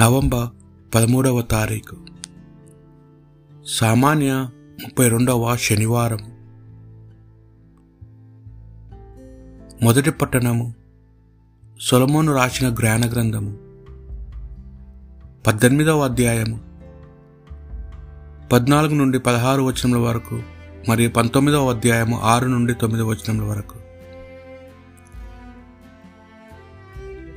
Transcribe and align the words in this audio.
November 0.00 0.48
పదమూడవ 0.94 1.40
తారీఖు. 1.40 1.96
సామాన్య 3.66 4.48
ముప్పై 4.82 5.08
రెండవ 5.08 5.56
శనివారం. 5.56 6.18
మొదటి 9.82 10.10
పట్టణము 10.10 10.74
సొలమోను 11.80 12.34
రాసిన 12.34 12.68
జ్ఞాన 12.68 13.00
గ్రంథము 13.12 13.56
పద్దెనిమిదవ 15.46 16.04
అధ్యాయము. 16.04 16.60
పద్నాలుగు 18.52 18.94
నుండి 18.94 19.18
పదహారు 19.18 19.62
వచనముల 19.62 19.98
వరకు 19.98 20.42
మరియు 20.88 21.10
పంతొమ్మిదవ 21.10 21.70
అధ్యాయము 21.70 22.20
ఆరు 22.20 22.48
నుండి 22.48 22.74
తొమ్మిది 22.74 23.04
వచనముల 23.04 23.44
వరకు. 23.44 23.85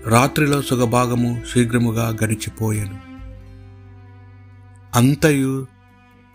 రాత్రిలో 0.07 0.61
సుఖభాగము 0.61 1.41
శీఘ్రముగా 1.53 2.17
గడిచిపోయాను. 2.23 2.97
అంతయు 4.95 5.67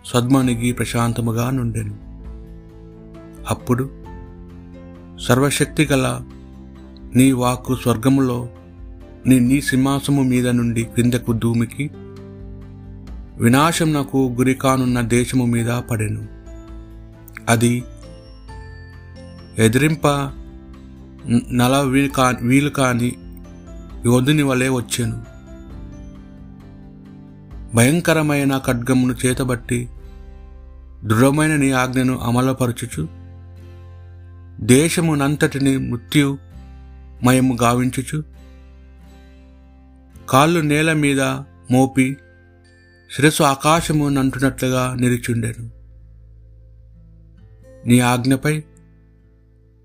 సద్మనిగి 0.06 0.72
ప్రశాంతముగా 0.72 1.50
నుండెను. 1.50 1.94
అప్పుడు 3.48 3.90
సర్వశక్తి 5.20 5.84
గల 5.84 6.20
నీ 7.14 7.32
వాక్కు 7.32 7.76
స్వర్గములో 7.76 8.48
నీ 9.26 9.40
నీ 9.40 9.60
సింహాసము 9.60 10.22
మీద 10.22 10.48
నుండి 10.48 10.82
క్రిందకు 10.82 11.32
దూమికి 11.32 11.90
వినాశం 13.38 13.92
నాకు 13.92 14.34
గురికానున్న 14.38 15.00
దేశము 15.00 15.44
మీద 15.44 15.70
పడెను. 15.70 16.28
అది 17.48 17.84
ఎదిరింప 19.58 20.32
నల 21.52 21.80
వీలు 21.80 22.08
కా 22.08 22.34
వీలు 22.42 22.70
కాని 22.70 23.12
యోధుని 24.06 24.42
వలె 24.42 24.68
వచ్చాను. 24.68 25.24
భయంకరమైన 27.74 28.58
ఖడ్గమును 28.58 29.14
చేతబట్టి 29.26 29.88
దృఢమైన 31.04 31.56
నీ 31.56 31.70
ఆజ్ఞను 31.70 32.18
అమలుపరచుచు 32.18 33.08
దేశమునంతటిని 34.60 35.78
మృత్యు 35.78 36.38
మయము 37.22 37.56
గావించుచు 37.62 38.24
కాళ్ళు 40.28 40.60
నేల 40.60 40.92
మీద 40.92 41.20
మోపి 41.70 42.16
శిరస్సు 43.10 43.42
ఆకాశము 43.42 44.08
నంటున్నట్లుగా 44.08 44.94
నిలిచుండెను. 44.94 45.70
నీ 47.86 48.00
ఆజ్ఞపై 48.00 48.60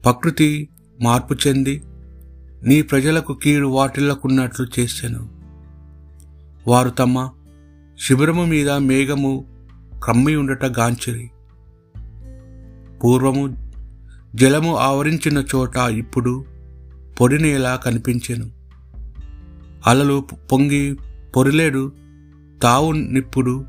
ప్రకృతి 0.03 0.69
మార్పు 1.01 1.35
చెంది 1.47 1.83
నీ 2.63 2.81
ప్రజలకు 2.81 3.33
కీడు 3.33 3.67
వాటిల్లకున్నట్లు 3.67 4.67
చేశాను. 4.79 5.29
వారు 6.67 6.89
తమ 6.89 7.29
శిబిరము 8.07 8.45
మీద 8.45 8.71
మేఘము 8.71 9.45
కమ్మి 10.03 10.35
ఉండట 10.35 10.65
గాంచిరి. 10.65 11.31
పూర్వము 13.03 13.71
జలము 14.35 14.77
ఆవరించిన 14.77 15.43
చోట 15.55 15.77
ఇప్పుడు 15.77 16.45
పొడి 17.21 17.41
నేల 17.41 17.79
కనిపించెను. 17.85 18.51
అలలు 19.87 20.27
పొంగి 20.51 20.97
పొరిలేడు 21.35 21.91
తావు 22.63 22.91
నిప్పుడు 22.91 23.65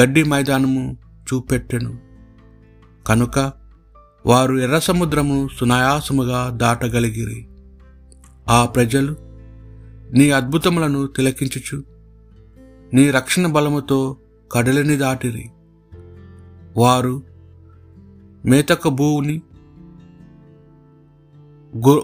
గడ్డి 0.00 0.24
మైదానము 0.24 0.96
చూపెట్టెను. 1.16 1.98
కనుక 3.06 3.52
వారు 4.26 4.56
ఎర్ర 4.56 4.78
సముద్రము 4.78 5.48
సునాయాసముగా 5.60 6.50
దాటగలిగిరి. 6.50 7.48
ఆ 8.48 8.66
ప్రజలు 8.66 9.16
నీ 10.12 10.30
అద్భుతములను 10.30 11.06
తిలకించుచు 11.06 11.82
నీ 12.92 13.10
రక్షణ 13.10 13.46
బలముతో 13.46 14.16
కడలిని 14.52 14.96
దాటిరి. 14.96 15.50
వారు 16.76 17.22
మేతక 18.44 18.88
భూని 18.88 19.42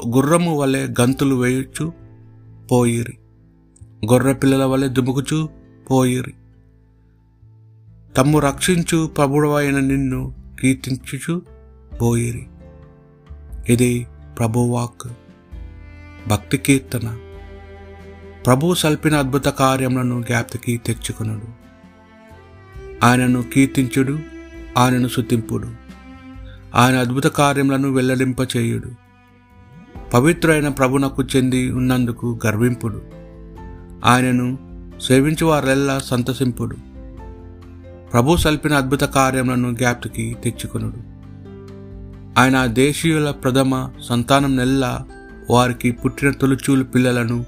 గుర్రము 0.08 0.58
వలె 0.58 0.88
గంతులు 1.00 1.34
వేయుచు 1.34 1.92
పోయిరి. 2.72 3.18
గొర్రె 4.12 4.34
పిల్లల 4.34 4.64
వలె 4.64 4.88
దుముకుచూ 4.88 5.48
పోయిరి. 5.90 6.34
తమ్ము 8.16 8.38
రక్షించు 8.38 9.06
ప్రభుడవైన 9.06 9.78
నిన్ను 9.78 10.34
కీర్తించుచు 10.60 11.42
పోయిరి. 12.02 12.46
ఇది 13.68 14.06
ప్రభువాక్ 14.38 15.08
భక్తి 16.28 16.58
కీర్తన. 16.58 17.18
ప్రభు 18.46 18.74
సల్పిన 18.74 19.16
అద్భుత 19.16 19.44
కార్యములను 19.44 20.22
జ్ఞాప్తికి 20.22 20.76
తెచ్చుకునుడు. 20.76 21.64
ఆయనను 23.04 23.42
కీర్తించుడు 23.42 24.18
ఆయనను 24.78 25.08
శుతింపుడు 25.08 25.68
ఆయన 26.74 26.96
అద్భుత 26.96 27.26
కార్యములను 27.26 27.92
వెల్లడింపచేయుడు. 27.92 28.90
పవిత్రైన 30.14 30.68
ప్రభునకు 30.68 31.22
చెంది 31.22 31.70
ఉన్నందుకు 31.70 32.40
గర్వింపుడు. 32.46 33.02
ఆయనను 34.04 34.58
సేవించు 35.00 35.46
వారెల్లా 35.46 35.98
సంతసింపుడు. 35.98 36.76
ప్రభు 38.12 38.36
సల్పిన 38.36 38.72
అద్భుత 38.72 39.00
కార్యములను 39.00 39.74
జ్ఞాప్తికి 39.74 40.36
తెచ్చుకునుడు. 40.44 41.14
ఆయన 42.40 42.66
దేశీయుల 42.66 43.30
ప్రథమ 43.30 43.90
సంతానం 44.08 44.56
నెల్లా 44.56 45.06
వారికి 45.50 45.90
పుట్టిన 45.92 46.30
తొలుచూలు 46.30 46.84
పిల్లలను 46.84 47.44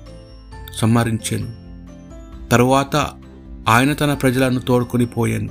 సంహరించాను. 0.75 1.67
తరువాత 2.49 2.97
ఆయన 3.69 3.93
తన 3.93 4.15
ప్రజలను 4.15 4.61
తోడుకొని 4.61 5.07
పోయాను. 5.07 5.51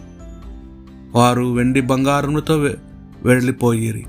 వారు 1.17 1.53
వెండి 1.53 1.81
బంగారములతో 1.81 2.57
వెళ్ళిపోయిరి 3.23 4.05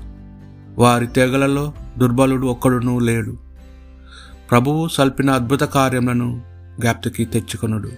వారి 0.77 1.07
తెగలలో 1.07 1.73
దుర్బలుడు 1.97 2.47
ఒక్కడును 2.47 2.99
లేడు. 2.99 3.37
ప్రభువు 4.49 4.87
సల్పిన 4.87 5.29
అద్భుత 5.29 5.61
కార్యములను 5.61 6.41
జ్ఞాప్తికి 6.79 7.25
తెచ్చుకొనుడు. 7.25 7.91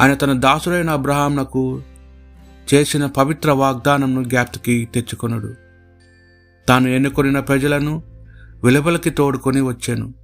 ఆయన 0.00 0.14
తన 0.14 0.32
దాసుడైన 0.32 0.90
అబ్రహాంనకు 0.90 1.82
చేసిన 2.74 3.06
పవిత్ర 3.06 3.50
వాగ్దానంను 3.50 4.24
జ్ఞాప్తికి 4.24 4.88
తెచ్చుకొనుడు. 4.94 5.54
తాను 6.68 6.88
ఎన్నుకొనిన 6.88 7.40
ప్రజలను 7.40 8.02
వెలువలకి 8.64 9.10
తోడుకొని 9.10 9.60
వచ్చాను. 9.60 10.14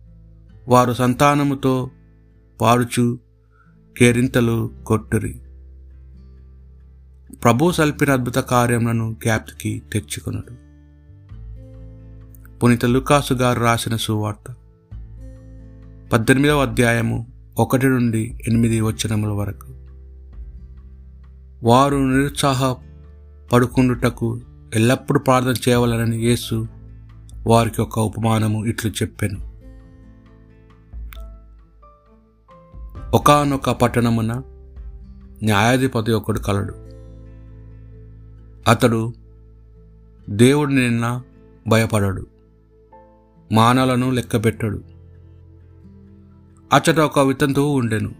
వారు 0.68 0.92
సంతానముతో 0.92 1.90
పారుచు 2.60 3.18
కేరింతలు 3.98 4.70
కొట్టురి. 4.86 5.40
ప్రభు 7.44 7.72
సల్పిన 7.72 8.10
అద్భుత 8.10 8.34
కార్యములను 8.34 9.16
జ్ఞాప్తికి 9.24 9.82
తెచ్చుకున్నాడు 9.92 10.64
పునీత 12.58 12.84
లుకాసు 12.84 13.34
గారు 13.34 13.60
రాసిన 13.60 13.96
సువార్త. 13.96 14.54
పద్దెనిమిదవ 16.12 16.62
అధ్యాయము 16.62 17.26
ఒకటి 17.58 17.86
నుండి 17.86 18.38
ఎనిమిది 18.48 18.80
వచనముల 18.80 19.30
వరకు. 19.30 19.66
వారు 21.62 21.96
నిరుత్సాహ 21.96 22.76
పడుకుండుటకు 23.52 24.40
ఎల్లప్పుడూ 24.74 25.20
ప్రార్థన 25.20 25.54
చేయవలనని 25.68 26.26
యేసు 26.26 26.66
వారికి 27.46 27.82
ఒక 27.82 27.98
ఉపమానము 27.98 28.66
ఇట్లు 28.66 28.90
చెప్పాను. 28.90 29.54
ఒకనొక 33.16 33.70
పట్టణమున 33.70 34.42
న్యాయాధిపతి 35.42 36.12
ఒకడు 36.12 36.38
కలడు. 36.38 36.74
అతడు 38.70 39.14
దేవుడు 40.30 40.70
నిన్న 40.70 41.22
భయపడడు 41.68 42.26
మానలను 43.52 44.10
లెక్కబెట్టడు 44.10 44.82
అచ్చట 46.72 46.98
ఒక 46.98 47.18
వితంతువు 47.18 47.78
ఉండెను. 47.78 48.14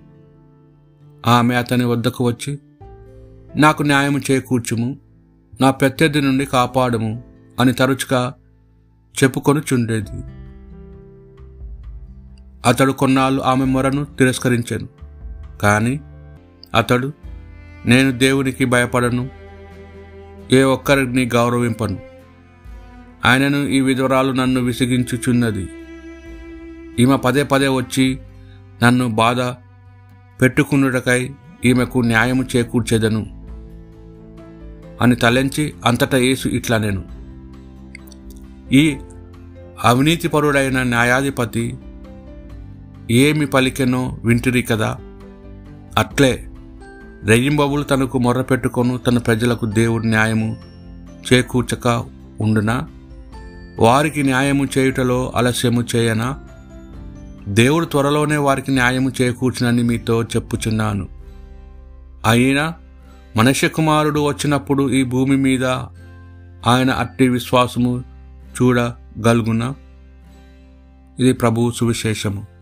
ఆమె 1.27 1.55
అతని 1.55 1.85
వద్దకు 1.85 2.25
వచ్చి 2.25 2.59
నాకు 3.57 3.83
న్యాయం 3.83 4.19
చేకూర్చుము 4.19 4.97
నా 5.61 5.71
ప్రత్యర్థి 5.71 6.21
నుండి 6.21 6.45
కాపాడము 6.45 7.23
అని 7.61 7.73
తరచుగా 7.73 8.35
చెప్పుకొనుచుండేది. 9.23 10.23
అతడు 12.69 12.93
కొన్నాళ్ళు 12.93 13.43
ఆమె 13.43 13.65
మొరను 13.65 14.05
తిరస్కరించాను. 14.05 14.89
కానీ 15.59 16.01
అతడు 16.75 17.13
నేను 17.87 18.19
దేవునికి 18.19 18.65
భయపడను 18.65 19.31
ఏ 20.53 20.63
ఒక్కరిని 20.63 21.31
గౌరవింపను. 21.35 21.99
ఆయనను 23.25 23.57
ఈ 23.57 23.81
విధవరాలు 23.81 24.33
నన్ను 24.33 24.61
విసిగించుచున్నది. 24.61 25.69
ఈమె 26.99 27.17
పదే 27.17 27.43
పదే 27.43 27.69
వచ్చి 27.69 28.19
నన్ను 28.83 29.09
బాధ 29.09 29.41
పెట్టుకున్నటకై 30.43 31.31
ఈమెకు 31.65 31.99
న్యాయము 31.99 32.45
చేకూర్చేదను 32.57 33.47
అని 35.01 35.17
తలంచి 35.17 35.75
అంతటా 35.85 36.19
యేసు 36.19 36.49
ఇట్లా 36.49 36.79
నేను 36.79 37.24
ఈ 38.73 38.97
అవినీతిపరుడైన 39.85 40.83
న్యాయాధిపతి 40.83 41.77
ఏమి 43.11 43.47
పలికెనో 43.47 44.19
వింటిరి 44.25 44.63
కదా. 44.63 44.99
అట్లే 45.99 46.49
రెయ్యింబవులు 47.25 47.83
తనకు 47.83 48.19
మొర్రపెట్టుకొను 48.19 48.99
తన 48.99 49.19
ప్రజలకు 49.19 49.67
దేవుడి 49.67 50.07
న్యాయము 50.07 50.57
చేకూర్చక 51.33 52.05
ఉండునా? 52.41 52.89
వారికి 53.79 54.23
న్యాయము 54.23 54.67
చేయుటలో 54.79 55.33
ఆలస్యము 55.37 55.85
చేయనా? 55.97 56.39
దేవుడు 57.49 57.85
త్వరలోనే 57.85 58.37
వారికి 58.37 58.71
న్యాయము 58.71 59.13
చేకూర్చునని 59.23 59.83
మీతో 59.83 60.23
చెప్పుచున్నాను. 60.23 61.09
అయినా 62.27 62.75
మనుష్య 63.37 63.69
కుమారుడు 63.69 64.21
వచ్చినప్పుడు 64.21 64.91
ఈ 64.91 65.05
భూమి 65.05 65.37
మీద 65.37 65.65
ఆయన 66.67 66.91
అట్టి 66.91 67.29
విశ్వాసము 67.29 68.14
చూడగలుగునా 68.57 69.75
ఇది 71.19 71.33
ప్రభు 71.33 71.71
సువిశేషము. 71.71 72.54